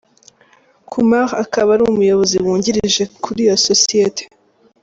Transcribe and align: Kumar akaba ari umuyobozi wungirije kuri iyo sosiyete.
Kumar 0.91 1.29
akaba 1.43 1.69
ari 1.75 1.83
umuyobozi 1.91 2.35
wungirije 2.43 3.03
kuri 3.23 3.39
iyo 3.45 3.55
sosiyete. 3.67 4.23